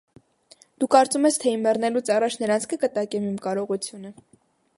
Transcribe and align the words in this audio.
դու 0.83 0.87
կարծում 0.95 1.27
ես, 1.29 1.37
թե 1.43 1.53
իմ 1.57 1.61
մեռնելուց 1.67 2.09
առաջ 2.17 2.39
նրա՞նց 2.45 2.67
կկտակեմ 2.73 3.29
իմ 3.35 3.37
կարողությունը… 3.47 4.17